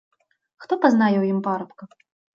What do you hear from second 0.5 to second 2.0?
Хто пазнае ў ім парабка?